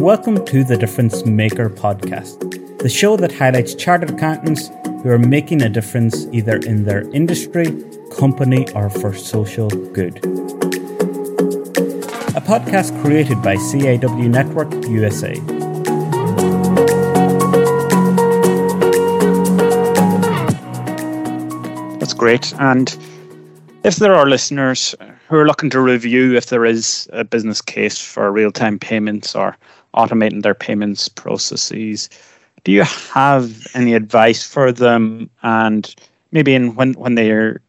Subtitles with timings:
[0.00, 4.68] Welcome to the Difference Maker podcast, the show that highlights chartered accountants
[5.02, 7.66] who are making a difference either in their industry,
[8.16, 10.16] company, or for social good.
[12.34, 15.34] A podcast created by CAW Network USA.
[21.98, 22.54] That's great.
[22.58, 22.96] And
[23.84, 24.94] if there are listeners
[25.28, 29.36] who are looking to review if there is a business case for real time payments
[29.36, 29.56] or
[29.94, 32.08] automating their payments processes,
[32.64, 35.30] do you have any advice for them?
[35.42, 35.94] And
[36.32, 37.60] maybe in when, when they are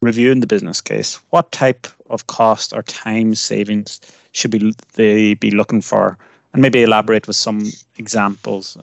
[0.00, 4.00] reviewing the business case, what type of cost or time savings
[4.32, 6.18] should be they be looking for?
[6.52, 8.76] And maybe elaborate with some examples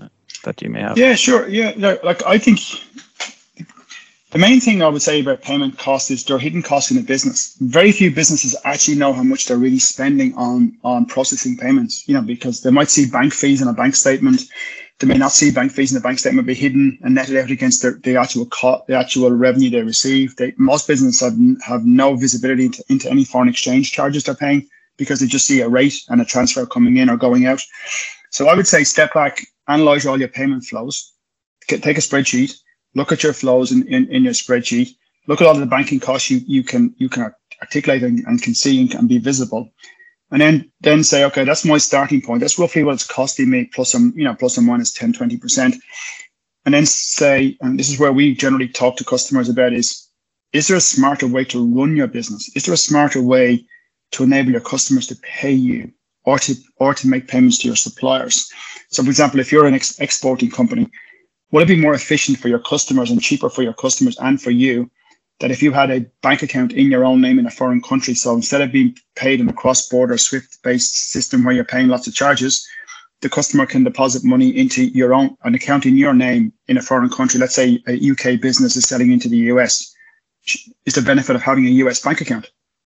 [0.44, 0.98] that you may have.
[0.98, 1.48] Yeah, sure.
[1.48, 1.74] Yeah,
[2.04, 2.60] like I think
[4.32, 7.02] the main thing I would say about payment costs is they're hidden costs in a
[7.02, 7.56] business.
[7.62, 12.08] Very few businesses actually know how much they're really spending on on processing payments.
[12.08, 14.44] You know, because they might see bank fees in a bank statement,
[15.00, 17.50] they may not see bank fees in the bank statement be hidden and netted out
[17.50, 20.36] against their, the actual cost, the actual revenue they receive.
[20.36, 24.68] They, most businesses have have no visibility into, into any foreign exchange charges they're paying
[24.98, 27.62] because they just see a rate and a transfer coming in or going out.
[28.30, 31.14] So I would say step back, analyze all your payment flows,
[31.68, 32.60] take a spreadsheet
[32.96, 34.90] look at your flows in, in, in your spreadsheet,
[35.28, 37.32] look at all the banking costs you, you can you can
[37.62, 39.70] articulate and, and can see and can be visible.
[40.32, 42.42] And then then say, okay, that's my starting point.
[42.42, 45.76] That's roughly what it's costing me, plus some, you know, plus or minus 10, 20%.
[46.66, 50.08] And then say, and this is where we generally talk to customers about is,
[50.54, 52.50] is there a smarter way to run your business?
[52.56, 53.66] Is there a smarter way
[54.12, 55.92] to enable your customers to pay you
[56.26, 58.52] or to or to make payments to your suppliers?
[58.90, 60.88] So for example, if you're an ex- exporting company,
[61.52, 64.52] would it be more efficient for your customers and cheaper for your customers and for
[64.52, 64.90] you
[65.40, 68.14] that if you had a bank account in your own name in a foreign country,
[68.14, 72.14] so instead of being paid in a cross-border SWIFT-based system where you're paying lots of
[72.14, 72.68] charges,
[73.22, 76.82] the customer can deposit money into your own an account in your name in a
[76.82, 77.40] foreign country.
[77.40, 79.94] Let's say a UK business is selling into the US.
[80.86, 82.50] Is the benefit of having a US bank account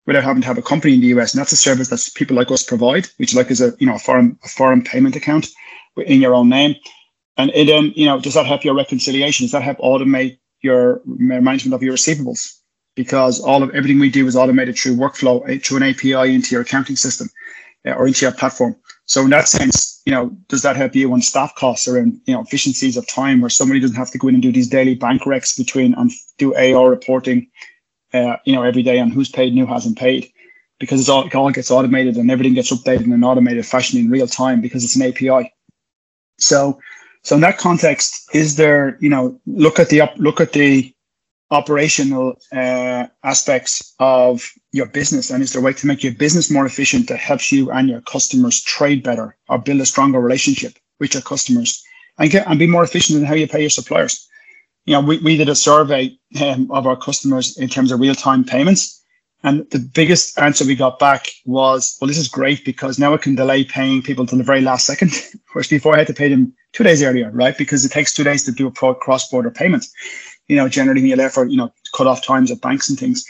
[0.07, 2.37] without having to have a company in the US, and that's a service that people
[2.37, 5.47] like us provide, which like is a you know a foreign a foreign payment account
[5.97, 6.75] in your own name.
[7.41, 9.45] And it, um, you know, does that help your reconciliation?
[9.45, 12.59] Does that help automate your management of your receivables?
[12.95, 16.55] Because all of everything we do is automated through workflow, eh, through an API into
[16.55, 17.31] your accounting system
[17.87, 18.77] uh, or into your platform.
[19.07, 22.21] So in that sense, you know, does that help you on staff costs or in,
[22.27, 24.69] you know, efficiencies of time where somebody doesn't have to go in and do these
[24.69, 27.49] daily bank recs between and do AR reporting,
[28.13, 30.31] uh, you know, every day on who's paid and who hasn't paid
[30.79, 34.11] because all, it all gets automated and everything gets updated in an automated fashion in
[34.11, 35.55] real time because it's an API.
[36.39, 36.81] So
[37.23, 40.95] so in that context, is there, you know, look at the look at the
[41.51, 46.51] operational uh, aspects of your business, and is there a way to make your business
[46.51, 50.79] more efficient that helps you and your customers trade better or build a stronger relationship
[50.99, 51.83] with your customers
[52.19, 54.27] and get and be more efficient in how you pay your suppliers?
[54.87, 58.15] You know, we, we did a survey um, of our customers in terms of real
[58.15, 58.97] time payments.
[59.43, 63.17] And the biggest answer we got back was, well, this is great because now I
[63.17, 65.13] can delay paying people to the very last second,
[65.53, 67.57] whereas before I had to pay them two days earlier, right?
[67.57, 69.87] Because it takes two days to do a cross-border payment.
[70.49, 73.25] You know, generally you're there for, you know, cut off times at banks and things.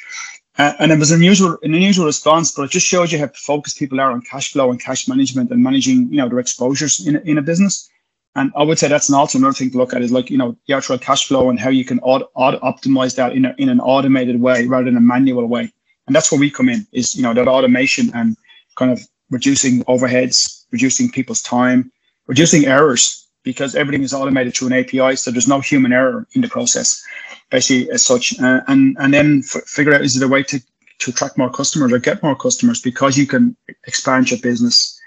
[0.59, 3.28] Uh, and it was an unusual, an unusual response, but it just shows you how
[3.34, 7.06] focused people are on cash flow and cash management and managing, you know, their exposures
[7.06, 7.89] in, in a business.
[8.34, 10.39] And I would say that's an also another thing to look at is like, you
[10.39, 13.69] know, the actual cash flow and how you can aud- optimize that in, a, in
[13.69, 15.72] an automated way rather than a manual way.
[16.07, 18.37] And that's where we come in is, you know, that automation and
[18.77, 21.91] kind of reducing overheads, reducing people's time,
[22.27, 26.41] reducing errors because everything is automated through an API, so there's no human error in
[26.43, 27.03] the process,
[27.51, 28.39] basically as such.
[28.39, 30.61] Uh, and and then f- figure out is it a way to
[30.99, 33.56] to attract more customers or get more customers because you can
[33.87, 35.01] expand your business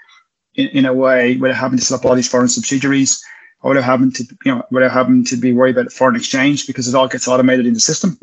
[0.54, 3.22] in, in a way without having to set up all these foreign subsidiaries
[3.62, 6.88] or without having to you know without having to be worried about foreign exchange because
[6.88, 8.18] it all gets automated in the system.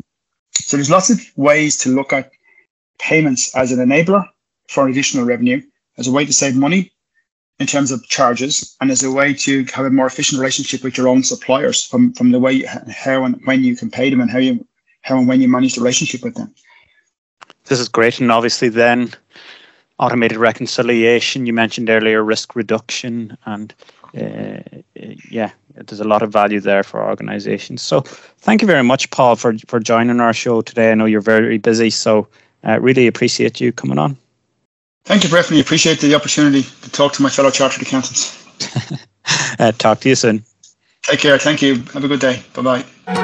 [0.52, 2.30] So there's lots of ways to look at
[2.98, 4.24] payments as an enabler
[4.68, 5.62] for additional revenue,
[5.98, 6.92] as a way to save money,
[7.62, 10.98] in terms of charges and as a way to have a more efficient relationship with
[10.98, 14.30] your own suppliers from, from the way how and when you can pay them and
[14.30, 14.66] how you
[15.02, 16.52] how and when you manage the relationship with them.
[17.66, 18.18] This is great.
[18.18, 19.12] And obviously then
[20.00, 23.72] automated reconciliation, you mentioned earlier risk reduction and
[24.18, 24.58] uh,
[25.30, 25.52] yeah,
[25.86, 27.80] there's a lot of value there for organizations.
[27.80, 30.90] So thank you very much, Paul, for, for joining our show today.
[30.90, 32.26] I know you're very busy, so
[32.66, 34.18] uh, really appreciate you coming on.
[35.04, 35.60] Thank you, Breffney.
[35.60, 38.38] Appreciate the opportunity to talk to my fellow chartered accountants.
[39.58, 40.44] uh, talk to you soon.
[41.02, 41.38] Take care.
[41.38, 41.82] Thank you.
[41.92, 42.42] Have a good day.
[42.54, 43.18] Bye bye.